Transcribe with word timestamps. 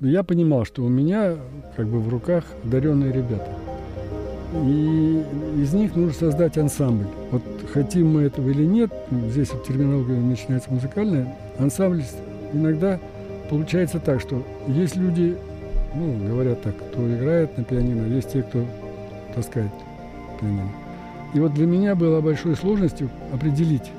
я 0.00 0.22
понимал, 0.22 0.64
что 0.64 0.82
у 0.84 0.88
меня 0.88 1.36
как 1.76 1.86
бы 1.86 2.00
в 2.00 2.08
руках 2.08 2.44
одаренные 2.64 3.12
ребята. 3.12 3.50
И 4.54 5.22
из 5.58 5.72
них 5.72 5.96
нужно 5.96 6.12
создать 6.12 6.56
ансамбль. 6.56 7.06
Вот 7.30 7.42
хотим 7.72 8.12
мы 8.14 8.22
этого 8.22 8.48
или 8.50 8.64
нет, 8.64 8.92
здесь 9.30 9.52
вот 9.52 9.64
терминология 9.64 10.18
начинается 10.18 10.72
музыкальная, 10.72 11.34
ансамбль 11.58 12.02
иногда 12.52 12.98
получается 13.50 13.98
так, 13.98 14.20
что 14.20 14.42
есть 14.68 14.96
люди, 14.96 15.36
ну, 15.94 16.26
говорят 16.26 16.62
так, 16.62 16.76
кто 16.76 17.06
играет 17.14 17.56
на 17.58 17.64
пианино, 17.64 18.06
есть 18.06 18.32
те, 18.32 18.42
кто 18.42 18.64
таскает 19.34 19.70
пианино. 20.40 20.70
И 21.34 21.40
вот 21.40 21.54
для 21.54 21.66
меня 21.66 21.94
было 21.94 22.20
большой 22.20 22.56
сложностью 22.56 23.10
определить, 23.32 23.90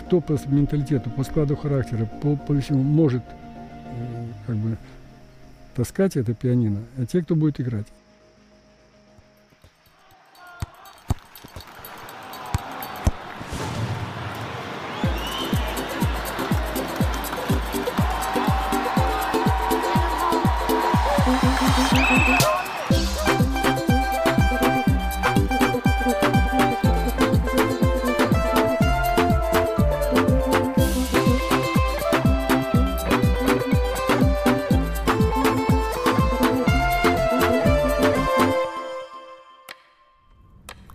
кто 0.00 0.20
по 0.20 0.38
менталитету, 0.46 1.10
по 1.10 1.24
складу 1.24 1.56
характера, 1.56 2.08
по, 2.22 2.36
по 2.36 2.54
всему 2.60 2.82
может 2.82 3.22
как 4.46 4.56
бы 4.56 4.76
таскать 5.78 6.16
это 6.16 6.34
пианино, 6.34 6.80
а 6.96 7.06
те, 7.06 7.22
кто 7.22 7.36
будет 7.36 7.60
играть. 7.60 7.86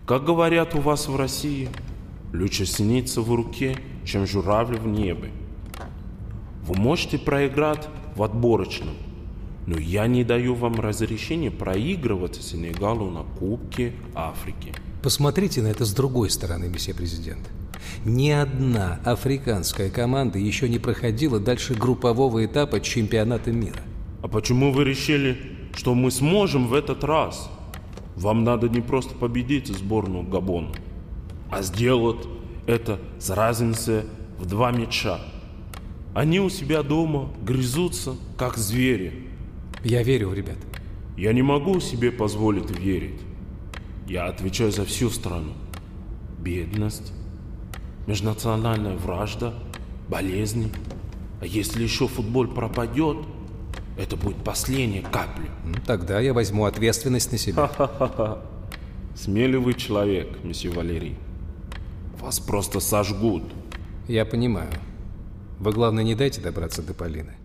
Как 0.06 0.26
говорят 0.26 0.76
у 0.76 0.80
вас 0.80 1.08
в 1.08 1.16
России, 1.16 1.70
лучше 2.34 2.66
синица 2.66 3.22
в 3.22 3.34
руке, 3.34 3.78
чем 4.04 4.28
журавль 4.28 4.76
в 4.76 4.86
небе. 4.86 5.32
Вы 6.64 6.76
можете 6.76 7.18
проиграть 7.18 7.88
в 8.14 8.22
отборочном, 8.22 8.96
но 9.66 9.78
я 9.78 10.08
не 10.08 10.26
даю 10.26 10.56
вам 10.56 10.81
разрешения 10.81 11.52
проигрывать 11.52 12.36
Сенегалу 12.36 13.12
на 13.12 13.24
Кубке 13.24 13.94
Африки. 14.14 14.74
Посмотрите 15.02 15.62
на 15.62 15.68
это 15.68 15.86
с 15.86 15.94
другой 15.94 16.30
стороны, 16.30 16.68
месье 16.68 16.94
президент. 16.94 17.50
Ни 18.04 18.30
одна 18.30 19.00
африканская 19.06 19.90
команда 19.90 20.38
еще 20.38 20.68
не 20.68 20.80
проходила 20.80 21.40
дальше 21.40 21.76
группового 21.76 22.46
этапа 22.46 22.81
чемпионата 22.81 23.54
мира. 23.54 23.80
А 24.22 24.28
почему 24.28 24.74
вы 24.74 24.84
решили, 24.84 25.38
что 25.74 25.96
мы 25.96 26.12
сможем 26.12 26.68
в 26.68 26.74
этот 26.74 27.06
раз? 27.06 27.50
Вам 28.16 28.44
надо 28.44 28.69
не 28.69 28.81
просто 28.81 29.16
победить 29.16 29.67
сборную 29.67 30.23
Габона, 30.23 30.72
а 31.50 31.61
сделать 31.61 32.28
это 32.67 33.00
с 33.19 33.30
разницей 33.30 34.03
в 34.38 34.45
два 34.45 34.72
мяча. 34.72 35.19
Они 36.14 36.39
у 36.39 36.50
себя 36.50 36.84
дома 36.84 37.30
грызутся, 37.44 38.16
как 38.38 38.58
звери. 38.58 39.28
Я 39.84 40.03
верю 40.03 40.31
ребят. 40.34 40.58
Я 41.17 41.34
не 41.34 41.41
могу 41.41 41.80
себе 41.80 42.11
позволить 42.11 42.69
верить. 42.72 43.19
Я 44.08 44.25
отвечаю 44.25 44.72
за 44.72 44.86
всю 44.86 45.09
страну. 45.09 45.53
Бедность, 46.39 47.14
межнациональная 48.06 48.95
вражда, 48.95 49.53
болезни. 50.08 50.72
А 51.41 51.45
если 51.45 51.84
еще 51.84 52.08
футбол 52.08 52.47
пропадет– 52.47 53.17
это 53.97 54.16
будет 54.16 54.38
последняя 54.44 55.02
капля. 55.02 55.49
Тогда 55.86 56.19
я 56.19 56.33
возьму 56.33 56.66
ответственность 56.66 57.31
на 57.31 57.38
себя. 57.38 57.67
Ха-ха-ха. 57.67 58.39
Смелый 59.16 59.59
вы 59.59 59.73
человек, 59.75 60.44
месье 60.44 60.72
Валерий. 60.72 61.17
Вас 62.19 62.40
просто 62.40 62.79
сожгут. 62.79 63.44
Я 64.07 64.25
понимаю. 64.25 64.72
Вы, 65.59 65.72
главное, 65.72 66.03
не 66.03 66.16
дайте 66.16 66.41
добраться 66.41 66.81
до 66.81 66.94
Полины. 66.94 67.35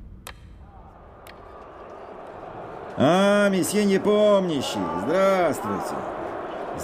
А, 2.97 3.49
месье 3.51 3.85
непомнящий, 3.85 4.81
здравствуйте. 5.05 5.95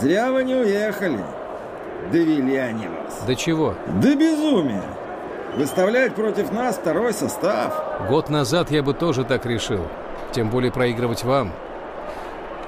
Зря 0.01 0.31
вы 0.31 0.45
не 0.45 0.55
уехали. 0.55 1.25
Довели 2.13 2.57
они 2.57 2.87
вас. 2.87 3.23
До 3.27 3.35
чего? 3.35 3.75
До 4.01 4.15
безумия. 4.15 4.85
Выставлять 5.57 6.17
против 6.17 6.51
нас 6.53 6.77
второй 6.77 7.13
состав. 7.13 8.09
Год 8.09 8.29
назад 8.29 8.73
я 8.73 8.83
бы 8.83 8.93
тоже 8.93 9.25
так 9.25 9.47
решил. 9.47 9.87
Тем 10.33 10.51
более 10.51 10.73
проигрывать 10.73 11.23
вам. 11.23 11.53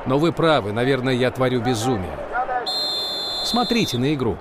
Но 0.06 0.18
вы 0.18 0.32
правы, 0.32 0.72
наверное, 0.72 1.14
я 1.14 1.32
творю 1.32 1.60
безумие. 1.60 2.16
Смотрите 3.44 3.98
на 3.98 4.14
игру. 4.14 4.36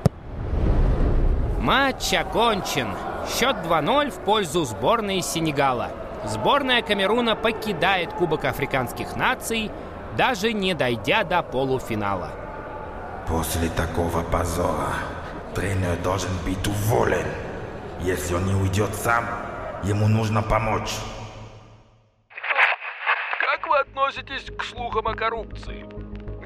Матч 1.60 2.14
окончен. 2.14 2.90
Счет 3.28 3.56
2-0 3.68 4.12
в 4.12 4.20
пользу 4.20 4.64
сборной 4.66 5.22
Сенегала. 5.22 5.90
Сборная 6.24 6.84
Камеруна 6.84 7.36
покидает 7.36 8.14
Кубок 8.14 8.46
Африканских 8.46 9.16
наций, 9.16 9.72
даже 10.16 10.54
не 10.54 10.76
дойдя 10.76 11.24
до 11.24 11.42
полуфинала. 11.42 12.30
После 13.28 13.70
такого 13.70 14.22
позора 14.22 14.94
тренер 15.56 15.98
должен 16.04 16.32
быть 16.46 16.68
уволен. 16.68 17.26
Если 18.02 18.36
он 18.36 18.46
не 18.46 18.54
уйдет 18.54 18.94
сам, 18.94 19.26
ему 19.84 20.08
нужно 20.08 20.42
помочь. 20.42 20.96
Как 23.40 23.68
вы 23.68 23.78
относитесь 23.78 24.52
к 24.56 24.64
слухам 24.64 25.08
о 25.08 25.16
коррупции? 25.16 25.86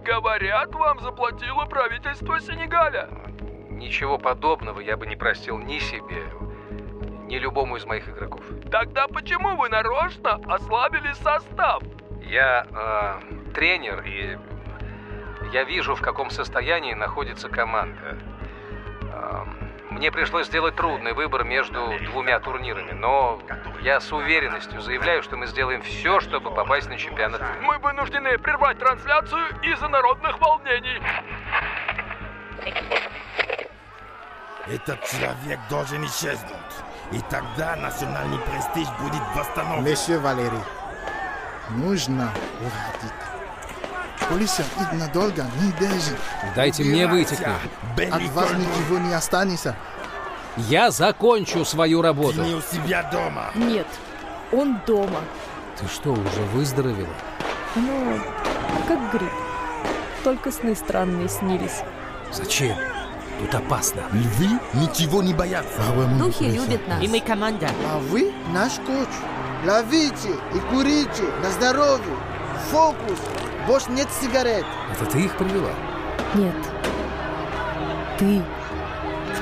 Говорят, 0.03 0.73
вам 0.73 0.99
заплатило 0.99 1.65
правительство 1.65 2.39
Сенегаля. 2.39 3.09
Ничего 3.69 4.17
подобного 4.17 4.79
я 4.79 4.97
бы 4.97 5.07
не 5.07 5.15
простил 5.15 5.57
ни 5.57 5.79
себе, 5.79 6.25
ни 7.27 7.37
любому 7.37 7.77
из 7.77 7.85
моих 7.85 8.07
игроков. 8.09 8.43
Тогда 8.71 9.07
почему 9.07 9.55
вы 9.55 9.69
нарочно 9.69 10.39
ослабили 10.47 11.13
состав? 11.13 11.81
Я 12.21 12.65
э, 12.69 13.51
тренер, 13.53 14.03
и 14.05 14.37
я 15.51 15.63
вижу, 15.63 15.95
в 15.95 16.01
каком 16.01 16.29
состоянии 16.29 16.93
находится 16.93 17.49
команда. 17.49 18.19
Мне 19.99 20.13
пришлось 20.13 20.47
сделать 20.47 20.77
трудный 20.77 21.11
выбор 21.11 21.43
между 21.43 21.91
двумя 22.05 22.39
турнирами, 22.39 22.93
но 22.93 23.41
я 23.81 23.99
с 23.99 24.09
уверенностью 24.13 24.79
заявляю, 24.79 25.21
что 25.21 25.35
мы 25.35 25.45
сделаем 25.45 25.81
все, 25.81 26.21
чтобы 26.21 26.51
попасть 26.51 26.87
на 26.87 26.97
чемпионат. 26.97 27.41
Мы 27.61 27.77
вынуждены 27.79 28.37
прервать 28.37 28.79
трансляцию 28.79 29.49
из-за 29.61 29.89
народных 29.89 30.39
волнений. 30.39 31.01
Этот 34.67 35.03
человек 35.03 35.59
должен 35.69 36.05
исчезнуть. 36.05 36.55
И 37.11 37.19
тогда 37.29 37.75
национальный 37.75 38.39
престиж 38.39 38.87
будет 39.01 39.21
восстановлен. 39.35 39.83
Месье 39.83 40.17
Валерий, 40.19 40.63
нужно 41.71 42.31
уходить. 42.61 43.29
Полиция 44.29 44.65
их 44.79 44.91
надолго 44.93 45.43
не 45.59 45.71
держит. 45.73 46.17
Дайте 46.55 46.83
мне 46.83 47.07
выйти 47.07 47.33
От 47.33 48.23
вас 48.29 48.51
ничего 48.53 48.99
не 48.99 49.13
останется. 49.13 49.75
Я 50.67 50.91
закончу 50.91 51.63
свою 51.63 52.01
работу. 52.01 52.35
Ты 52.35 52.41
не 52.41 52.55
у 52.55 52.61
себя 52.61 53.09
дома. 53.11 53.51
Нет, 53.55 53.87
он 54.51 54.79
дома. 54.85 55.21
Ты 55.79 55.87
что, 55.87 56.11
уже 56.11 56.41
выздоровела? 56.53 57.07
Ну, 57.75 58.19
как 58.87 59.11
грипп. 59.11 59.31
Только 60.23 60.51
сны 60.51 60.75
странные 60.75 61.29
снились. 61.29 61.81
Зачем? 62.31 62.75
Тут 63.39 63.55
опасно. 63.55 64.01
Львы 64.11 64.59
ничего 64.73 65.23
не 65.23 65.33
боятся. 65.33 65.81
Духи 66.17 66.43
любят 66.43 66.85
нас. 66.87 67.01
И 67.01 67.07
мы 67.07 67.21
команда. 67.21 67.69
А 67.89 67.99
вы 67.99 68.33
наш 68.51 68.73
коуч. 68.85 69.07
Ловите 69.65 70.35
и 70.53 70.59
курите 70.71 71.23
на 71.41 71.49
здоровье. 71.51 72.15
Фокус. 72.71 73.19
Больше 73.65 73.91
нет 73.91 74.07
сигарет. 74.21 74.65
Это 74.91 75.05
ты 75.05 75.21
их 75.21 75.37
привела? 75.37 75.71
Нет. 76.35 76.55
Ты. 78.17 78.43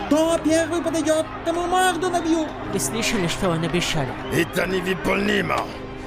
Кто 0.07 0.37
первый 0.37 0.81
подойдет, 0.81 1.25
тому 1.43 1.67
морду 1.67 2.09
набью. 2.09 2.47
Вы 2.71 2.79
слышали, 2.79 3.27
что 3.27 3.49
он 3.49 3.63
обещал? 3.63 4.05
Это 4.33 4.65
невыполнимо. 4.65 5.59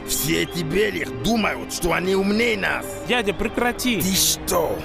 Все 0.08 0.44
эти 0.44 0.62
белых 0.62 1.22
думают, 1.22 1.72
что 1.72 1.92
они 1.92 2.14
умнее 2.14 2.56
нас. 2.56 2.86
Дядя, 3.06 3.34
прекрати. 3.34 4.00
Ты 4.00 4.14
что, 4.14 4.78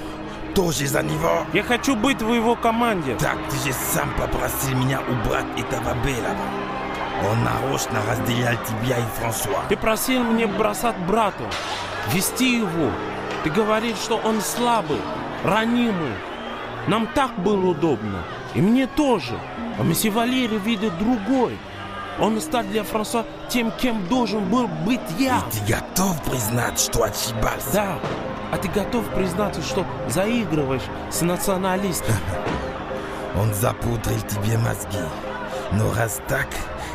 тоже 0.54 0.86
за 0.88 1.02
него? 1.02 1.46
Я 1.54 1.64
хочу 1.64 1.96
быть 1.96 2.22
в 2.22 2.34
его 2.34 2.58
команде. 2.58 3.16
Так 3.16 3.38
ты 3.50 3.70
же 3.70 3.74
сам 3.74 4.14
попросил 4.16 4.76
меня 4.76 5.00
убрать 5.02 5.48
этого 5.58 5.96
белого. 6.04 6.46
Он 7.24 7.42
нарочно 7.46 8.02
разделял 8.10 8.56
тебя 8.66 8.98
и 8.98 9.20
Франсуа. 9.20 9.64
Ты 9.70 9.78
просил 9.78 10.24
мне 10.24 10.46
бросать 10.46 10.98
брату, 11.08 11.46
вести 12.12 12.58
его. 12.58 12.92
Ты 13.46 13.50
говоришь, 13.50 13.98
что 13.98 14.18
он 14.18 14.42
слабый, 14.42 15.00
ранимый. 15.46 16.12
Нам 16.88 17.08
так 17.16 17.40
было 17.40 17.68
удобно. 17.68 18.26
И 18.56 18.62
мне 18.62 18.88
тоже. 18.88 19.38
А 19.78 19.84
месье 19.84 20.10
Валерий 20.10 20.58
видит 20.58 20.98
другой. 20.98 21.58
Он 22.20 22.40
стал 22.40 22.64
для 22.64 22.84
Франсуа 22.84 23.26
тем, 23.50 23.72
кем 23.72 24.08
должен 24.08 24.50
был 24.50 24.68
быть 24.86 25.02
я. 25.20 25.40
И 25.40 25.58
ты 25.58 25.74
готов 25.74 26.24
признать, 26.24 26.80
что 26.80 27.04
ошибался? 27.04 27.74
Да. 27.74 28.00
А 28.52 28.58
ты 28.58 28.70
готов 28.70 29.06
признаться, 29.10 29.62
что 29.62 29.86
заигрываешь 30.08 30.84
с 31.12 31.22
националистом? 31.22 32.16
Он 33.38 33.54
запудрил 33.54 34.22
тебе 34.22 34.58
мозги. 34.58 35.04
Но 35.74 35.94
раз 35.94 36.22
так, 36.30 36.48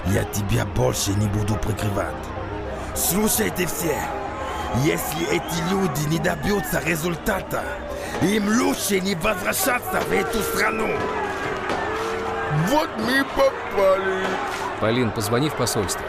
я 0.06 0.24
тебя 0.24 0.64
больше 0.64 1.10
не 1.10 1.26
буду 1.26 1.54
прикрывать. 1.56 2.14
Слушайте 2.94 3.66
все. 3.66 3.98
Если 4.84 5.26
эти 5.26 5.70
люди 5.70 6.08
не 6.08 6.18
добьются 6.18 6.80
результата, 6.82 7.62
им 8.22 8.48
лучше 8.48 9.00
не 9.00 9.14
возвращаться 9.16 10.00
в 10.08 10.12
эту 10.12 10.38
страну. 10.42 10.88
Вот 12.68 12.90
мы 12.98 13.24
попали. 13.24 14.24
Полин, 14.80 15.10
позвони 15.10 15.48
в 15.48 15.54
посольство. 15.54 16.04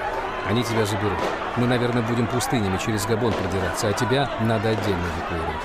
Они 0.49 0.63
тебя 0.63 0.85
заберут. 0.85 1.19
Мы, 1.55 1.67
наверное, 1.67 2.01
будем 2.01 2.25
пустынями 2.25 2.77
через 2.77 3.05
Габон 3.05 3.31
продираться, 3.33 3.89
а 3.89 3.93
тебя 3.93 4.27
надо 4.41 4.69
отдельно 4.69 5.03
эвакуировать. 5.17 5.61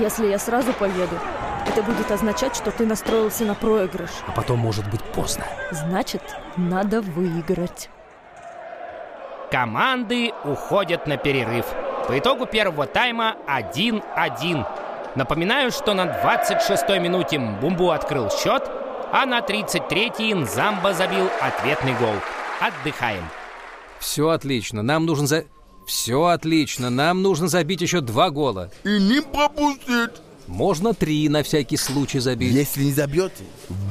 Если 0.00 0.26
я 0.28 0.38
сразу 0.38 0.72
поеду, 0.72 1.18
это 1.66 1.82
будет 1.82 2.10
означать, 2.10 2.56
что 2.56 2.70
ты 2.70 2.86
настроился 2.86 3.44
на 3.44 3.54
проигрыш. 3.54 4.10
А 4.26 4.32
потом 4.32 4.60
может 4.60 4.88
быть 4.90 5.02
поздно. 5.02 5.44
Значит, 5.70 6.22
надо 6.56 7.02
выиграть. 7.02 7.90
Команды 9.50 10.32
уходят 10.44 11.06
на 11.06 11.18
перерыв. 11.18 11.66
По 12.08 12.18
итогу 12.18 12.46
первого 12.46 12.86
тайма 12.86 13.36
1-1. 13.46 14.66
Напоминаю, 15.14 15.70
что 15.70 15.92
на 15.92 16.06
26-й 16.06 16.98
минуте 16.98 17.38
Бумбу 17.38 17.90
открыл 17.90 18.30
счет, 18.30 18.70
а 19.12 19.26
на 19.26 19.40
33-й 19.40 20.32
Нзамба 20.32 20.94
забил 20.94 21.28
ответный 21.40 21.94
гол. 21.98 22.14
Отдыхаем. 22.60 23.24
Все 24.00 24.30
отлично. 24.30 24.82
Нам 24.82 25.04
нужен 25.04 25.26
за... 25.26 25.44
Все 25.86 26.24
отлично. 26.24 26.88
Нам 26.88 27.22
нужно 27.22 27.48
забить 27.48 27.82
еще 27.82 28.00
два 28.00 28.30
гола. 28.30 28.70
И 28.84 28.98
не 28.98 29.20
пропустить. 29.20 30.22
Можно 30.46 30.94
три 30.94 31.28
на 31.28 31.42
всякий 31.42 31.76
случай 31.76 32.20
забить. 32.20 32.52
Если 32.54 32.84
не 32.84 32.92
забьете, 32.92 33.44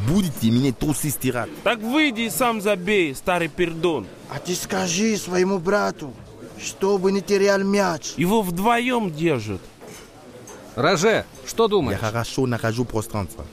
будете 0.07 0.49
меня 0.49 0.73
трусы 0.73 1.11
стирать. 1.11 1.49
Так 1.63 1.79
выйди 1.79 2.21
и 2.21 2.29
сам 2.29 2.59
забей, 2.59 3.15
старый 3.15 3.47
пердон. 3.47 4.07
А 4.29 4.39
ты 4.39 4.55
скажи 4.55 5.17
своему 5.17 5.59
брату, 5.59 6.13
чтобы 6.59 7.11
не 7.11 7.21
терял 7.21 7.59
мяч. 7.59 8.13
Его 8.17 8.41
вдвоем 8.41 9.11
держат. 9.11 9.61
Роже, 10.75 11.25
что 11.45 11.67
думаешь? 11.67 11.99
Я 12.01 12.07
хорошо 12.07 12.47
нахожу 12.47 12.85
пространство. 12.85 13.45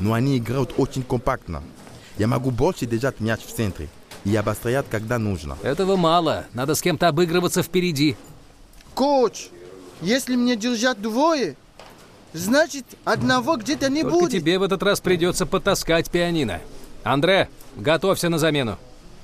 Но 0.00 0.12
они 0.12 0.38
играют 0.38 0.74
очень 0.76 1.02
компактно. 1.02 1.62
Я 2.18 2.26
могу 2.26 2.50
больше 2.50 2.86
держать 2.86 3.20
мяч 3.20 3.40
в 3.40 3.54
центре 3.54 3.88
и 4.24 4.34
обострять, 4.34 4.86
когда 4.90 5.18
нужно. 5.18 5.56
Этого 5.62 5.96
мало. 5.96 6.46
Надо 6.54 6.74
с 6.74 6.82
кем-то 6.82 7.08
обыгрываться 7.08 7.62
впереди. 7.62 8.16
Коуч, 8.94 9.48
если 10.00 10.36
мне 10.36 10.56
держать 10.56 11.00
двое, 11.00 11.56
значит, 12.32 12.84
одного 13.04 13.56
где-то 13.56 13.88
не 13.90 14.02
Только 14.02 14.18
будет. 14.18 14.32
тебе 14.32 14.58
в 14.58 14.62
этот 14.62 14.82
раз 14.82 15.00
придется 15.00 15.46
потаскать 15.46 16.10
пианино. 16.10 16.60
Андре, 17.04 17.48
готовься 17.76 18.28
на 18.28 18.38
замену. 18.38 18.78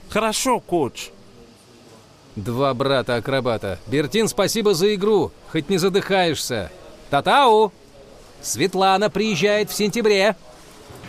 Хорошо, 0.08 0.60
коуч. 0.60 1.10
Два 2.36 2.72
брата-акробата. 2.72 3.78
Бертин, 3.86 4.28
спасибо 4.28 4.72
за 4.74 4.94
игру. 4.94 5.32
Хоть 5.50 5.68
не 5.68 5.78
задыхаешься. 5.78 6.70
Татау! 7.10 7.72
Светлана 8.40 9.10
приезжает 9.10 9.70
в 9.70 9.74
сентябре. 9.74 10.36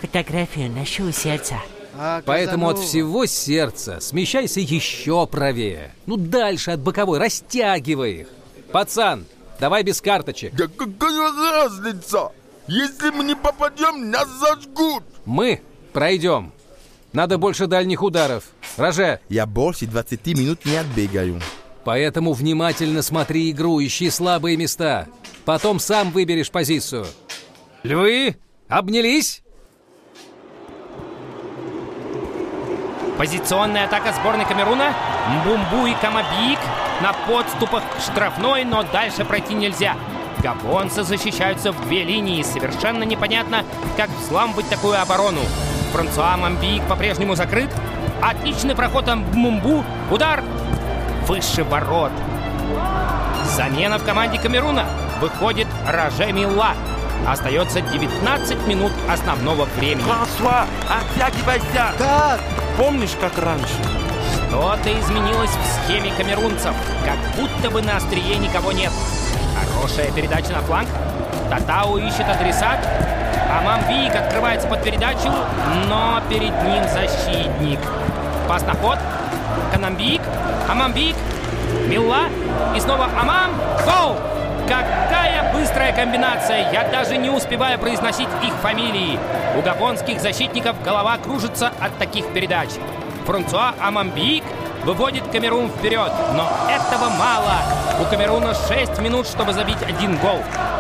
Фотографию 0.04 0.70
ношу 0.70 1.06
у 1.06 1.12
сердца. 1.14 1.56
А, 1.98 2.22
Поэтому 2.26 2.68
от 2.68 2.78
всего 2.78 3.26
сердца 3.26 4.02
смещайся 4.02 4.60
еще 4.60 5.26
правее. 5.28 5.92
Ну, 6.08 6.18
дальше 6.18 6.72
от 6.72 6.82
боковой, 6.82 7.20
растягивай 7.20 8.12
их. 8.14 8.28
Пацан, 8.74 9.26
давай 9.62 9.84
без 9.84 10.02
карточек. 10.02 10.54
Да 10.56 10.68
какая 10.68 11.32
разница? 11.54 12.34
Если 12.68 13.12
мы 13.12 13.24
не 13.24 13.34
попадем, 13.34 14.12
нас 14.12 14.28
зажгут. 14.42 15.06
Мы 15.24 15.62
пройдем. 15.94 16.52
Надо 17.14 17.38
больше 17.38 17.68
дальних 17.68 18.04
ударов. 18.04 18.44
Роже, 18.76 19.22
Я 19.30 19.46
больше 19.46 19.86
20 19.86 20.26
минут 20.38 20.66
не 20.66 20.76
отбегаю. 20.76 21.40
поэтому 21.86 22.34
внимательно 22.34 23.04
смотри 23.04 23.52
игру, 23.52 23.82
ищи 23.82 24.10
слабые 24.10 24.58
места. 24.58 25.08
Потом 25.46 25.80
сам 25.80 26.12
выберешь 26.12 26.52
позицию. 26.52 27.06
Львы, 27.84 28.36
обнялись? 28.68 29.43
Позиционная 33.18 33.86
атака 33.86 34.12
сборной 34.14 34.46
Камеруна. 34.46 34.94
Мбумбу 35.30 35.86
и 35.86 35.94
Камабик 35.96 36.60
на 37.02 37.14
подступах 37.14 37.84
к 37.84 38.02
штрафной, 38.02 38.64
но 38.66 38.84
дальше 38.84 39.24
пройти 39.24 39.54
нельзя. 39.54 39.96
Габонцы 40.40 41.04
защищаются 41.04 41.72
в 41.72 41.82
две 41.86 42.04
линии. 42.04 42.42
Совершенно 42.42 43.04
непонятно, 43.04 43.64
как 43.96 44.10
взламывать 44.10 44.68
такую 44.70 45.00
оборону. 45.00 45.42
Франсуа 45.94 46.36
Мамбик 46.38 46.84
по-прежнему 46.88 47.36
закрыт. 47.36 47.70
Отличный 48.22 48.76
проход 48.76 49.08
от 49.08 49.18
Мбумбу. 49.18 49.86
Удар 50.12 50.44
выше 51.28 51.64
ворот. 51.64 52.12
Замена 53.46 54.00
в 54.00 54.04
команде 54.04 54.40
Камеруна. 54.40 54.86
Выходит 55.22 55.68
Роже 55.88 56.32
Милла. 56.32 56.74
Остается 57.28 57.80
19 57.82 58.68
минут 58.68 58.92
основного 59.10 59.66
времени. 59.78 60.04
Франсуа, 60.04 60.66
оттягивайся! 60.90 61.94
Как? 61.98 62.42
Помнишь, 62.78 63.16
как 63.20 63.38
раньше? 63.38 63.76
Что-то 64.36 65.00
изменилось 65.00 65.50
в 65.50 65.86
схеме 65.86 66.12
камерунцев. 66.18 66.74
Как 67.06 67.18
будто 67.38 67.70
бы 67.72 67.82
на 67.82 67.98
острие 67.98 68.38
никого 68.38 68.72
нет. 68.72 68.92
Хорошая 69.74 70.12
передача 70.12 70.52
на 70.52 70.62
фланг. 70.62 70.90
Татау 71.50 71.98
ищет 71.98 72.28
адресат. 72.28 72.80
А 73.50 73.62
Мамбик 73.62 74.16
открывается 74.16 74.68
под 74.68 74.84
передачу, 74.84 75.32
но 75.88 76.22
перед 76.30 76.52
ним 76.64 76.84
защитник. 76.92 77.80
Пас 78.48 78.64
на 78.64 78.74
ход. 78.74 78.98
Канамбик. 79.72 80.22
Амамбик. 80.70 81.16
Милла. 81.88 82.28
И 82.76 82.80
снова 82.80 83.10
Амам. 83.20 83.52
Гол! 83.86 84.33
Какая 84.68 85.52
быстрая 85.54 85.94
комбинация! 85.94 86.72
Я 86.72 86.88
даже 86.88 87.18
не 87.18 87.30
успеваю 87.30 87.78
произносить 87.78 88.30
их 88.42 88.54
фамилии. 88.62 89.20
У 89.58 89.62
габонских 89.62 90.22
защитников 90.22 90.82
голова 90.84 91.18
кружится 91.18 91.72
от 91.82 91.98
таких 91.98 92.32
передач. 92.34 92.70
Франсуа 93.26 93.74
Амамбик 93.82 94.44
выводит 94.86 95.28
Камерун 95.32 95.70
вперед, 95.70 96.12
но 96.34 96.50
этого 96.70 97.10
мало. 97.10 97.56
У 98.02 98.06
Камеруна 98.06 98.54
6 98.54 99.00
минут, 99.00 99.28
чтобы 99.28 99.52
забить 99.52 99.82
один 99.82 100.18
гол. 100.18 100.40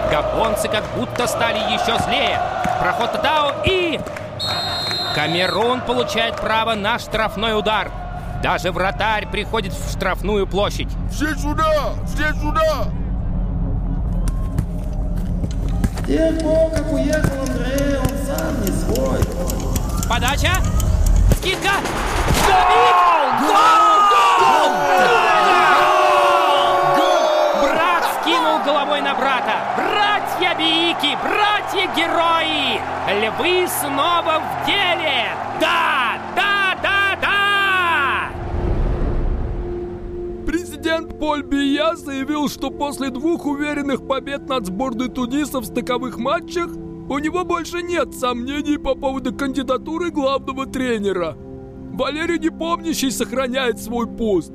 Габонцы 0.10 0.70
как 0.70 0.84
будто 0.96 1.28
стали 1.28 1.58
еще 1.74 1.98
злее. 2.04 2.40
Проход 2.80 3.12
Татао 3.12 3.63
и... 3.66 4.00
Камерун 5.13 5.82
получает 5.82 6.38
право 6.38 6.74
на 6.74 7.00
штрафной 7.00 7.58
удар. 7.58 7.92
Даже 8.42 8.72
вратарь 8.72 9.28
приходит 9.28 9.74
в 9.74 9.92
штрафную 9.92 10.48
площадь. 10.48 10.90
Все 11.12 11.36
сюда! 11.36 11.94
Все 12.06 12.34
сюда! 12.34 12.88
Тех 16.06 16.38
как 16.38 16.92
уехал 16.92 17.42
Андрей, 17.44 17.98
он 17.98 18.18
сам 18.28 18.62
не 18.62 18.68
свой. 18.68 19.20
Подача. 20.10 20.52
Скидка. 21.38 21.72
Забит! 22.46 22.96
Гол! 23.40 24.70
Гол! 26.98 27.62
Брат 27.62 28.04
скинул 28.22 28.60
головой 28.66 29.00
на 29.00 29.16
брата. 29.16 29.56
Братья 29.78 30.54
Бики, 30.58 31.18
братья-герои! 31.24 32.82
Львы 33.08 33.66
снова 33.68 34.42
в 34.42 34.66
деле! 34.66 35.23
Бия 41.42 41.96
заявил, 41.96 42.48
что 42.48 42.70
после 42.70 43.10
двух 43.10 43.46
уверенных 43.46 44.08
побед 44.08 44.48
над 44.48 44.68
сборной 44.68 45.10
Туниса 45.10 45.60
в 45.60 45.66
стыковых 45.66 46.18
матчах 46.18 46.70
у 47.10 47.18
него 47.18 47.44
больше 47.44 47.82
нет 47.82 48.13
сомнений 48.13 48.78
по 48.78 48.96
поводу 48.96 49.34
кандидатуры 49.34 50.12
главного 50.12 50.66
тренера. 50.66 51.36
Валерий 51.94 52.40
Непомнящий 52.40 53.12
сохраняет 53.12 53.80
свой 53.80 54.08
пост. 54.08 54.54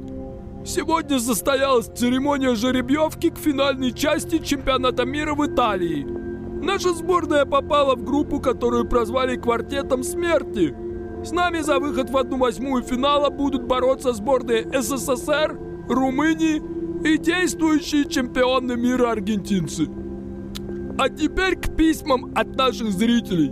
Сегодня 0.65 1.19
состоялась 1.19 1.87
церемония 1.87 2.55
жеребьевки 2.55 3.31
к 3.31 3.39
финальной 3.39 3.93
части 3.93 4.39
чемпионата 4.39 5.05
мира 5.05 5.35
в 5.35 5.47
Италии. 5.47 6.07
Наша 6.63 6.93
сборная 6.93 7.45
попала 7.45 7.95
в 7.95 8.03
группу, 8.03 8.41
которую 8.41 8.89
прозвали 8.89 9.37
«Квартетом 9.37 10.03
смерти». 10.03 10.75
С 11.25 11.31
нами 11.33 11.61
за 11.61 11.79
выход 11.79 12.11
в 12.11 12.17
одну 12.17 12.39
восьмую 12.39 12.83
финала 12.83 13.31
будут 13.31 13.65
бороться 13.65 14.13
сборные 14.13 14.69
СССР, 14.73 15.59
Румынии 15.89 16.63
и 17.05 17.19
действующие 17.19 18.05
чемпионы 18.05 18.77
мира 18.77 19.13
аргентинцы. 19.13 19.89
А 20.99 21.09
теперь 21.09 21.57
к 21.57 21.77
письмам 21.77 22.33
от 22.35 22.57
наших 22.57 22.91
зрителей. 22.91 23.51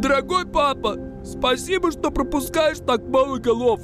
Дорогой 0.00 0.46
папа, 0.46 0.98
спасибо, 1.24 1.90
что 1.90 2.10
пропускаешь 2.10 2.78
так 2.78 3.06
мало 3.08 3.38
голов. 3.38 3.80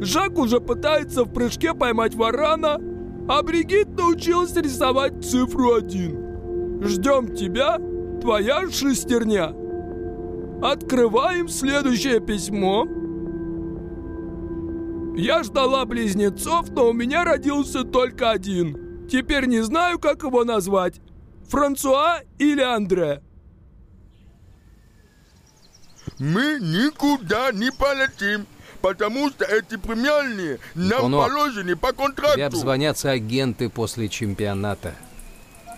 Жак 0.00 0.38
уже 0.38 0.60
пытается 0.60 1.24
в 1.24 1.32
прыжке 1.32 1.74
поймать 1.74 2.14
варана, 2.14 2.80
а 3.28 3.42
Бригит 3.42 3.88
научилась 3.96 4.56
рисовать 4.56 5.22
цифру 5.22 5.74
один. 5.74 6.82
Ждем 6.82 7.34
тебя, 7.34 7.78
твоя 8.22 8.70
шестерня. 8.70 9.54
Открываем 10.62 11.48
следующее 11.48 12.20
письмо. 12.20 12.86
Я 15.20 15.42
ждала 15.42 15.84
близнецов, 15.84 16.70
но 16.70 16.88
у 16.88 16.92
меня 16.94 17.24
родился 17.24 17.84
только 17.84 18.30
один. 18.30 19.06
Теперь 19.06 19.44
не 19.44 19.60
знаю, 19.60 19.98
как 19.98 20.22
его 20.22 20.44
назвать. 20.44 20.98
Франсуа 21.50 22.20
или 22.38 22.62
Андре. 22.62 23.22
Мы 26.18 26.58
никуда 26.60 27.52
не 27.52 27.70
полетим, 27.70 28.46
потому 28.80 29.28
что 29.28 29.44
эти 29.44 29.76
премиальные 29.76 30.58
нам 30.74 30.86
Никоно, 31.10 31.18
положены 31.18 31.76
по 31.76 31.88
Тебе 31.88 31.98
контракту. 31.98 32.46
обзвонятся 32.46 33.10
агенты 33.10 33.68
после 33.68 34.08
чемпионата. 34.08 34.94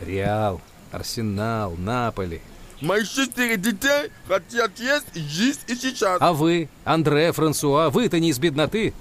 Реал, 0.00 0.60
Арсенал, 0.92 1.74
Наполи. 1.78 2.40
Мои 2.80 3.02
шестеро 3.02 3.56
детей 3.56 4.12
хотят 4.28 4.78
есть 4.78 5.14
здесь 5.16 5.58
и 5.66 5.74
сейчас. 5.74 6.18
А 6.20 6.32
вы, 6.32 6.68
Андре, 6.84 7.32
Франсуа, 7.32 7.90
вы-то 7.90 8.20
не 8.20 8.30
из 8.30 8.38
бедноты. 8.38 8.94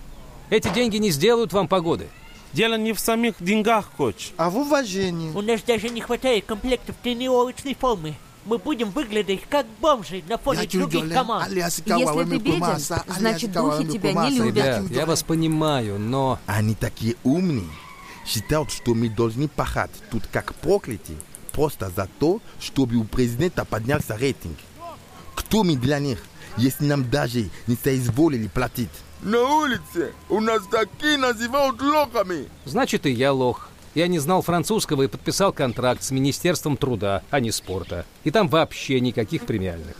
Эти 0.51 0.67
деньги 0.74 0.98
не 0.98 1.12
сделают 1.12 1.53
вам 1.53 1.70
погоды. 1.70 2.10
Дело 2.51 2.77
не 2.77 2.91
в 2.91 3.00
самих 3.00 3.36
деньгах, 3.39 3.89
коч. 3.96 4.31
А 4.36 4.50
в 4.50 4.58
уважении. 4.58 5.31
У 5.31 5.41
нас 5.41 5.62
даже 5.62 5.88
не 5.88 6.01
хватает 6.01 6.46
комплектов 6.46 6.98
тренировочной 7.01 7.74
формы. 7.74 8.15
Мы 8.43 8.58
будем 8.58 8.91
выглядеть 8.91 9.43
как 9.50 9.65
бомжи 9.79 10.22
на 10.27 10.38
фоне 10.38 10.67
других 10.67 11.13
команд. 11.13 11.50
Если 11.50 11.84
ты 11.84 12.38
беден, 12.38 12.77
значит 13.17 13.53
духи 13.53 13.88
тебя 13.88 14.12
не 14.12 14.39
любят. 14.39 14.58
Ребят, 14.58 14.91
я 14.91 15.05
вас 15.05 15.24
понимаю, 15.24 15.98
но... 15.98 16.38
Они 16.48 16.75
такие 16.75 17.15
умные. 17.24 17.70
Считают, 18.27 18.74
что 18.74 18.93
мы 18.93 19.08
должны 19.08 19.48
пахать 19.48 19.91
тут 20.12 20.24
как 20.34 20.53
проклятые, 20.55 21.17
просто 21.53 21.89
за 21.96 22.10
то, 22.20 22.41
чтобы 22.60 22.98
у 22.98 23.05
президента 23.05 23.63
поднялся 23.63 24.17
рейтинг. 24.17 24.58
Кто 25.34 25.63
мы 25.63 25.77
для 25.77 26.00
них, 26.00 26.22
если 26.58 26.84
нам 26.84 27.10
даже 27.10 27.50
не 27.67 27.77
соизволили 27.81 28.50
платить? 28.50 28.89
На 29.21 29.39
улице 29.39 30.13
у 30.29 30.39
нас 30.39 30.63
такие 30.65 31.17
называют 31.17 31.79
лохами. 31.81 32.47
Значит, 32.65 33.05
и 33.05 33.11
я 33.11 33.31
лох. 33.31 33.69
Я 33.93 34.07
не 34.07 34.19
знал 34.19 34.41
французского 34.41 35.03
и 35.03 35.07
подписал 35.07 35.53
контракт 35.53 36.01
с 36.01 36.11
Министерством 36.11 36.75
труда, 36.77 37.23
а 37.29 37.39
не 37.39 37.51
спорта. 37.51 38.05
И 38.23 38.31
там 38.31 38.47
вообще 38.47 38.99
никаких 38.99 39.45
премиальных. 39.45 39.95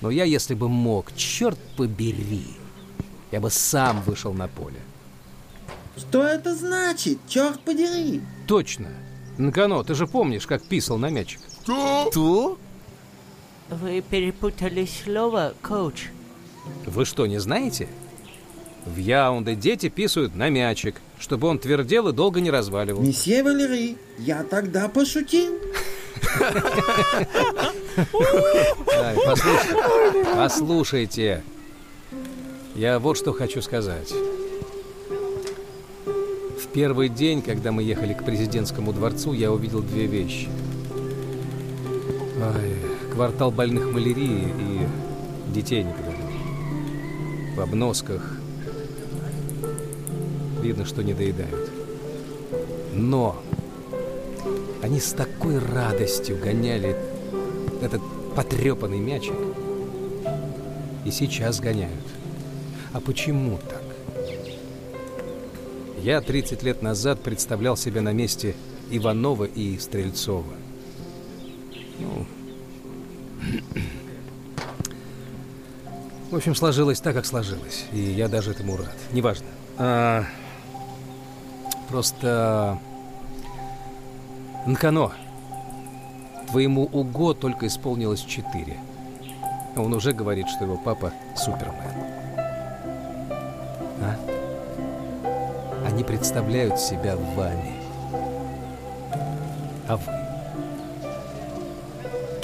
Но 0.00 0.10
я, 0.10 0.24
если 0.24 0.54
бы 0.54 0.68
мог, 0.68 1.14
черт 1.16 1.58
побери, 1.76 2.46
я 3.30 3.40
бы 3.40 3.50
сам 3.50 4.00
вышел 4.02 4.32
на 4.32 4.48
поле. 4.48 4.80
Что 5.96 6.22
это 6.22 6.54
значит? 6.54 7.18
Черт 7.28 7.60
подери! 7.60 8.22
Точно. 8.46 8.88
Накано, 9.36 9.82
ты 9.82 9.94
же 9.94 10.06
помнишь, 10.06 10.46
как 10.46 10.62
писал 10.62 10.98
на 10.98 11.10
мячик? 11.10 11.40
Что? 11.64 12.08
Что? 12.10 12.58
Вы 13.68 14.00
перепутали 14.00 14.86
слово, 14.86 15.52
коуч. 15.60 16.06
Вы 16.86 17.04
что, 17.04 17.26
не 17.26 17.38
знаете? 17.38 17.88
В 18.86 18.96
Яунде 18.96 19.54
дети 19.54 19.88
писают 19.88 20.34
на 20.34 20.48
мячик, 20.48 20.96
чтобы 21.18 21.48
он 21.48 21.58
твердел 21.58 22.08
и 22.08 22.12
долго 22.12 22.40
не 22.40 22.50
разваливал. 22.50 23.02
Месье 23.02 23.42
Валери, 23.42 23.96
я 24.18 24.42
тогда 24.44 24.88
пошутил. 24.88 25.52
Ай, 28.96 29.16
послушайте, 29.26 30.26
послушайте. 30.34 31.42
Я 32.74 32.98
вот 32.98 33.16
что 33.16 33.32
хочу 33.32 33.60
сказать. 33.60 34.12
В 36.06 36.66
первый 36.72 37.08
день, 37.08 37.42
когда 37.42 37.72
мы 37.72 37.82
ехали 37.82 38.14
к 38.14 38.24
президентскому 38.24 38.92
дворцу, 38.92 39.32
я 39.32 39.50
увидел 39.50 39.82
две 39.82 40.06
вещи. 40.06 40.48
Ай, 42.40 42.74
квартал 43.12 43.50
больных 43.50 43.90
малярией 43.92 44.48
и 44.48 44.86
детей 45.52 45.82
неподалеку. 45.82 46.17
В 47.58 47.60
обносках. 47.60 48.22
Видно, 50.62 50.84
что 50.84 51.02
не 51.02 51.12
доедают. 51.12 51.72
Но 52.94 53.42
они 54.80 55.00
с 55.00 55.10
такой 55.12 55.58
радостью 55.58 56.38
гоняли 56.38 56.96
этот 57.82 58.00
потрепанный 58.36 59.00
мячик. 59.00 59.34
И 61.04 61.10
сейчас 61.10 61.58
гоняют. 61.58 61.98
А 62.92 63.00
почему 63.00 63.58
так? 63.68 63.82
Я 66.00 66.20
30 66.20 66.62
лет 66.62 66.80
назад 66.80 67.24
представлял 67.24 67.76
себя 67.76 68.02
на 68.02 68.12
месте 68.12 68.54
Иванова 68.88 69.46
и 69.46 69.78
Стрельцова. 69.78 70.54
Ну, 71.98 72.24
в 76.30 76.36
общем, 76.36 76.54
сложилось 76.54 77.00
так, 77.00 77.14
как 77.14 77.26
сложилось. 77.26 77.86
И 77.92 77.98
я 77.98 78.28
даже 78.28 78.50
этому 78.50 78.76
рад. 78.76 78.96
Неважно. 79.12 79.46
А, 79.78 80.24
просто... 81.88 82.78
Нкано, 84.66 85.12
твоему 86.50 86.84
Уго 86.92 87.32
только 87.32 87.66
исполнилось 87.66 88.20
четыре. 88.20 88.76
Он 89.76 89.94
уже 89.94 90.12
говорит, 90.12 90.48
что 90.48 90.64
его 90.64 90.76
папа 90.76 91.12
Супермен. 91.36 91.94
А? 94.02 94.16
Они 95.86 96.04
представляют 96.04 96.78
себя 96.78 97.16
вами. 97.16 97.74
А 99.88 99.96
вы? 99.96 100.27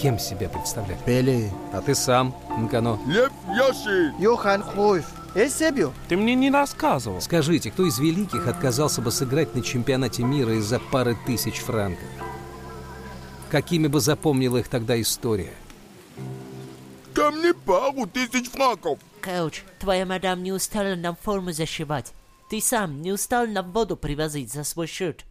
Кем 0.04 0.18
себя 0.18 0.50
представляете? 0.50 1.02
Пеле. 1.06 1.50
А 1.72 1.80
ты 1.80 1.94
сам, 1.94 2.34
Нкано? 2.58 3.00
Лев 3.06 3.32
Яшин. 3.48 4.14
Йохан. 4.18 4.62
Эсебио. 5.34 5.94
Ты 6.08 6.18
мне 6.18 6.34
не 6.34 6.50
рассказывал. 6.50 7.22
Скажите, 7.22 7.70
кто 7.70 7.86
из 7.86 7.98
великих 7.98 8.46
отказался 8.46 9.00
бы 9.00 9.10
сыграть 9.10 9.54
на 9.54 9.62
чемпионате 9.62 10.22
мира 10.22 10.52
из-за 10.58 10.78
пары 10.78 11.16
тысяч 11.24 11.56
франков? 11.60 12.06
Какими 13.50 13.86
бы 13.86 13.98
запомнила 13.98 14.58
их 14.58 14.68
тогда 14.68 15.00
история? 15.00 15.54
Там 17.14 17.40
не 17.40 17.54
пару 17.54 18.06
тысяч 18.06 18.50
франков. 18.50 18.98
Коуч, 19.22 19.62
твоя 19.78 20.04
мадам 20.04 20.42
не 20.42 20.52
устала 20.52 20.96
нам 20.96 21.16
форму 21.16 21.52
зашивать. 21.52 22.12
Ты 22.50 22.60
сам 22.60 23.00
не 23.00 23.10
устал 23.10 23.46
нам 23.46 23.72
воду 23.72 23.96
привозить 23.96 24.52
за 24.52 24.64
свой 24.64 24.86
счет. 24.86 25.24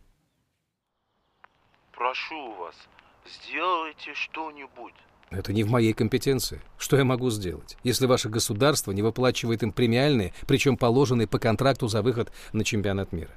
Прошу 1.92 2.56
вас, 2.56 2.74
сделайте 3.26 4.14
что-нибудь. 4.14 4.94
Это 5.30 5.52
не 5.52 5.64
в 5.64 5.72
моей 5.72 5.94
компетенции. 5.94 6.62
Что 6.78 6.96
я 6.98 7.04
могу 7.04 7.32
сделать, 7.32 7.78
если 7.84 8.06
ваше 8.06 8.30
государство 8.30 8.92
не 8.92 9.02
выплачивает 9.02 9.64
им 9.64 9.72
премиальные, 9.72 10.34
причем 10.48 10.78
положенные 10.78 11.28
по 11.28 11.40
контракту 11.40 11.88
за 11.88 12.02
выход 12.02 12.32
на 12.52 12.64
чемпионат 12.64 13.12
мира? 13.12 13.32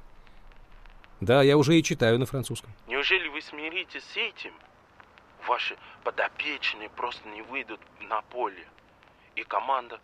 Да, 1.21 1.41
я 1.41 1.57
уже 1.57 1.77
и 1.77 1.83
читаю 1.83 2.19
на 2.19 2.27
французском. 2.27 2.71
Неужели 2.87 3.27
вы 3.29 3.41
смиритесь 3.41 4.03
с 4.03 4.17
этим? 4.17 4.51
Ваши 5.47 5.75
подопечные 6.03 6.89
просто 6.89 7.27
не 7.29 7.41
выйдут 7.41 7.79
на 8.07 8.21
поле. 8.21 8.67
И 9.35 9.43
команда, 9.43 9.99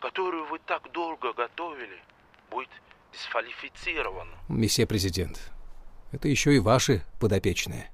которую 0.00 0.46
вы 0.46 0.58
так 0.58 0.90
долго 0.92 1.32
готовили, 1.32 2.02
будет 2.50 2.70
дисквалифицирована. 3.12 4.32
Месье 4.48 4.86
президент, 4.86 5.52
это 6.10 6.28
еще 6.28 6.54
и 6.54 6.58
ваши 6.58 7.02
подопечные. 7.20 7.90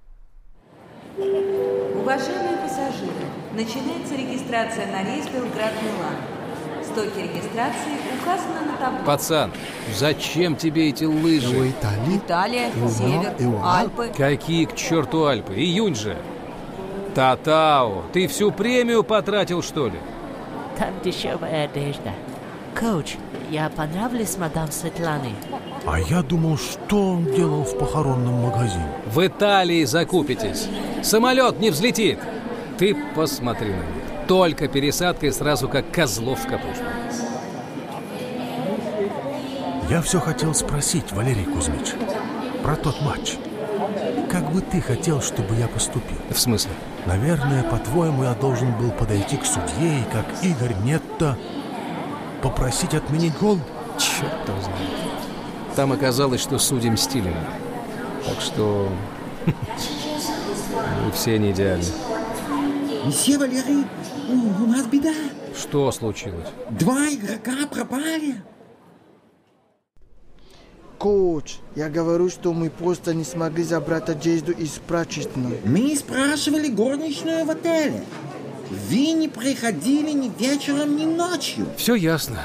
Уважаемые 2.05 2.59
пассажиры, 2.59 3.25
начинается 3.55 4.15
регистрация 4.15 4.87
на 4.93 5.03
рейс 5.05 5.25
Белград-Милан. 5.25 6.17
Стоки 6.85 7.19
регистрации 7.19 7.97
указаны 8.21 8.61
на 8.71 8.77
табло. 8.77 9.07
Пацан, 9.07 9.53
зачем 9.97 10.55
тебе 10.55 10.91
эти 10.91 11.05
лыжи? 11.05 11.71
Италия, 12.11 12.71
Север, 12.91 13.33
Альпы. 13.65 14.13
Какие 14.15 14.67
к 14.67 14.77
черту 14.77 15.25
Альпы? 15.25 15.55
Июнь 15.55 15.95
же. 15.95 16.19
Татао, 17.15 18.03
ты 18.13 18.29
всю 18.29 18.53
премию 18.53 19.03
потратил, 19.03 19.63
что 19.63 19.87
ли? 19.87 19.99
Там 20.79 20.91
дешевая 21.03 21.65
одежда. 21.65 22.13
Коуч, 22.75 23.15
я 23.51 23.71
понравилась 23.71 24.37
мадам 24.37 24.71
Светлане. 24.71 25.35
А 25.87 25.99
я 25.99 26.23
думал, 26.23 26.59
что 26.59 27.13
он 27.13 27.25
делал 27.25 27.63
в 27.63 27.79
похоронном 27.79 28.43
магазине. 28.43 28.93
В 29.07 29.27
Италии 29.27 29.85
закупитесь. 29.85 30.69
Самолет 31.05 31.61
не 31.61 31.71
взлетит. 31.71 32.19
Ты 32.79 32.97
посмотри 33.15 33.69
на 33.69 33.77
них. 33.77 34.27
Только 34.27 34.69
пересадка 34.69 35.27
и 35.27 35.31
сразу 35.31 35.69
как 35.69 35.91
козлов 35.91 36.41
в 36.41 36.49
капусту. 36.49 36.83
Я 39.91 40.01
все 40.01 40.19
хотел 40.19 40.55
спросить, 40.55 41.13
Валерий 41.13 41.45
Кузьмич, 41.45 41.93
про 42.63 42.75
тот 42.75 43.03
матч. 43.03 43.35
Как 44.31 44.51
бы 44.51 44.63
ты 44.63 44.81
хотел, 44.81 45.21
чтобы 45.21 45.55
я 45.57 45.69
поступил? 45.69 46.17
В 46.31 46.41
смысле? 46.41 46.73
Наверное, 47.05 47.63
по-твоему, 47.65 48.25
я 48.25 48.33
должен 48.33 48.73
был 48.73 48.91
подойти 48.91 49.37
к 49.37 49.45
судье 49.45 50.01
и, 50.01 50.05
как 50.11 50.25
Игорь 50.43 50.75
Нетто, 50.85 51.37
попросить 52.43 52.95
отменить 52.95 53.37
гол? 53.37 53.59
Черт 53.99 54.49
его 54.49 54.61
знает. 54.63 55.77
Там 55.77 55.93
оказалось, 55.93 56.41
что 56.41 56.59
судьи 56.59 56.89
мстили 56.89 57.29
мне. 57.29 57.47
Так 58.27 58.41
что... 58.41 58.89
Мы 61.05 61.13
все 61.13 61.39
не 61.39 61.51
идеальны. 61.51 61.85
Месье 63.05 63.37
Валерий, 63.37 63.85
у, 64.29 64.65
у 64.65 64.67
нас 64.67 64.87
беда. 64.87 65.13
Что 65.55 65.93
случилось? 65.93 66.49
Два 66.71 67.09
игрока 67.09 67.67
пропали. 67.71 68.37
Коуч, 70.99 71.57
я 71.77 71.91
говорю, 71.91 72.31
что 72.31 72.55
мы 72.55 72.71
просто 72.71 73.13
не 73.13 73.25
смогли 73.25 73.63
забрать 73.63 74.09
одежду 74.09 74.53
из 74.53 74.71
прачечной. 74.71 75.61
Мы 75.67 75.95
спрашивали 75.95 76.69
горничную 76.69 77.45
в 77.45 77.51
отеле. 77.51 78.03
Вы 78.71 79.13
не 79.13 79.29
приходили 79.29 80.13
ни 80.13 80.33
вечером, 80.39 80.97
ни 80.97 81.05
ночью. 81.05 81.67
Все 81.77 81.95
ясно. 81.97 82.41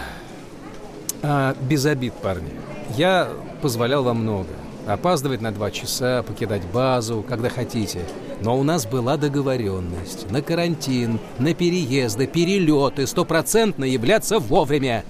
А, 1.22 1.56
без 1.62 1.86
обид, 1.86 2.14
парни. 2.16 2.52
Я 2.98 3.30
позволял 3.62 4.04
вам 4.04 4.18
много. 4.18 4.50
Опаздывать 4.86 5.40
на 5.40 5.54
два 5.54 5.72
часа, 5.72 6.24
покидать 6.24 6.64
базу, 6.74 7.24
когда 7.26 7.48
хотите. 7.48 8.02
Но 8.42 8.58
у 8.58 8.64
нас 8.64 8.86
была 8.86 9.18
договоренность. 9.18 10.30
На 10.32 10.42
карантин, 10.42 11.20
на 11.40 11.54
переезды, 11.54 12.26
перелеты, 12.26 13.06
стопроцентно 13.06 13.84
являться 13.84 14.40
вовремя. 14.40 15.04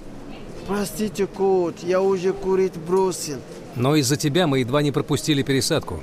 Простите, 0.66 1.26
коуч, 1.26 1.76
я 1.82 2.00
уже 2.00 2.32
курить 2.32 2.76
бросил. 2.76 3.38
Но 3.76 3.94
из-за 3.96 4.16
тебя 4.16 4.46
мы 4.46 4.60
едва 4.60 4.82
не 4.82 4.90
пропустили 4.92 5.42
пересадку. 5.42 6.00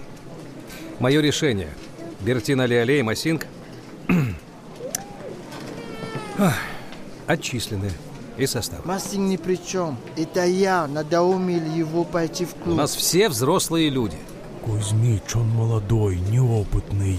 Мое 1.00 1.22
решение. 1.22 1.70
Бертин 2.22 2.62
Али-Алей 2.62 3.02
Масинг 3.04 3.46
отчислены 7.28 7.92
из 8.38 8.52
состава. 8.52 8.82
Мастинг 8.86 9.30
ни 9.30 9.38
при 9.38 9.56
чем. 9.56 9.98
Это 10.16 10.46
я 10.46 10.88
надоумил 10.88 11.64
его 11.74 12.04
пойти 12.04 12.46
в 12.46 12.54
У 12.54 12.64
клуб. 12.64 12.78
нас 12.78 12.96
все 12.96 13.30
взрослые 13.30 13.90
люди. 13.90 14.18
Кузьмич, 14.68 15.34
он 15.34 15.48
молодой, 15.48 16.18
неопытный. 16.30 17.18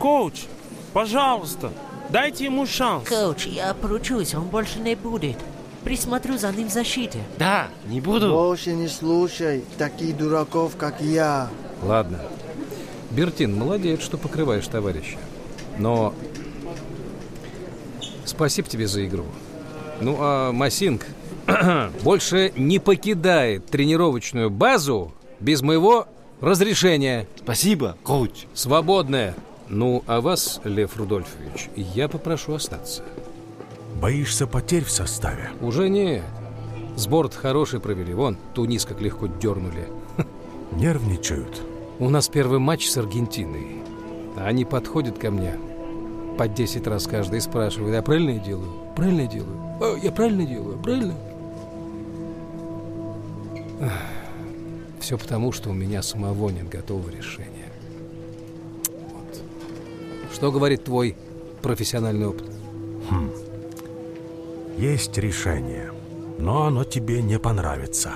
Коуч, 0.00 0.46
пожалуйста, 0.92 1.70
дайте 2.08 2.46
ему 2.46 2.66
шанс. 2.66 3.08
Коуч, 3.08 3.46
я 3.46 3.74
поручусь, 3.74 4.34
он 4.34 4.48
больше 4.48 4.80
не 4.80 4.96
будет. 4.96 5.36
Присмотрю 5.84 6.36
за 6.36 6.50
ним 6.50 6.68
в 6.68 6.72
защите. 6.72 7.20
Да, 7.38 7.68
не 7.86 8.00
буду. 8.00 8.32
Больше 8.32 8.72
не 8.72 8.88
слушай 8.88 9.62
таких 9.78 10.16
дураков, 10.16 10.74
как 10.76 11.00
я. 11.00 11.48
Ладно. 11.84 12.18
Бертин, 13.12 13.56
молодец, 13.56 14.02
что 14.02 14.18
покрываешь 14.18 14.66
товарища. 14.66 15.18
Но 15.78 16.12
спасибо 18.24 18.68
тебе 18.68 18.88
за 18.88 19.06
игру. 19.06 19.26
Ну, 20.00 20.16
а 20.18 20.50
Масинг 20.50 21.06
больше 22.02 22.52
не 22.56 22.80
покидает 22.80 23.66
тренировочную 23.66 24.50
базу 24.50 25.12
без 25.38 25.62
моего 25.62 26.08
разрешения. 26.40 27.26
Спасибо, 27.36 27.96
коуч. 28.02 28.46
Свободное. 28.54 29.34
Ну, 29.68 30.02
а 30.06 30.20
вас, 30.20 30.60
Лев 30.64 30.96
Рудольфович, 30.96 31.70
я 31.76 32.08
попрошу 32.08 32.54
остаться. 32.54 33.02
Боишься 34.00 34.46
потерь 34.46 34.84
в 34.84 34.90
составе? 34.90 35.50
Уже 35.60 35.88
нет. 35.88 36.24
Сбор 36.96 37.30
хороший 37.30 37.80
провели. 37.80 38.14
Вон, 38.14 38.36
Тунис 38.54 38.84
как 38.84 39.00
легко 39.00 39.26
дернули. 39.26 39.88
Нервничают. 40.72 41.62
У 41.98 42.08
нас 42.08 42.28
первый 42.28 42.58
матч 42.58 42.88
с 42.88 42.96
Аргентиной. 42.96 43.82
Они 44.36 44.64
подходят 44.64 45.18
ко 45.18 45.30
мне 45.30 45.56
по 46.40 46.48
10 46.48 46.86
раз 46.86 47.06
каждый 47.06 47.36
и 47.36 47.40
спрашивают, 47.40 47.94
я 47.94 48.00
правильно 48.00 48.30
я 48.30 48.38
делаю? 48.38 48.72
Правильно 48.96 49.20
я 49.20 49.26
делаю? 49.26 49.58
«А, 49.78 49.94
я 50.02 50.10
правильно 50.10 50.46
делаю? 50.46 50.78
Правильно? 50.78 51.14
Все 55.00 55.16
потому, 55.16 55.50
что 55.50 55.70
у 55.70 55.72
меня 55.72 56.02
самого 56.02 56.50
нет 56.50 56.68
готового 56.68 57.10
решения. 57.10 57.72
Вот. 58.86 59.42
Что 60.32 60.52
говорит 60.52 60.84
твой 60.84 61.16
профессиональный 61.62 62.26
опыт? 62.26 62.46
Хм. 63.10 63.30
Есть 64.76 65.16
решение, 65.18 65.90
но 66.38 66.66
оно 66.66 66.84
тебе 66.84 67.22
не 67.22 67.38
понравится. 67.38 68.14